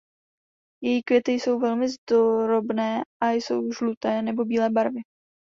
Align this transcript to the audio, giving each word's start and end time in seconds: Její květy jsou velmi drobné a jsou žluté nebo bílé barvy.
Její 0.83 1.03
květy 1.03 1.31
jsou 1.31 1.59
velmi 1.59 1.85
drobné 2.09 3.01
a 3.23 3.31
jsou 3.31 3.71
žluté 3.71 4.21
nebo 4.21 4.45
bílé 4.45 4.69
barvy. 4.69 4.99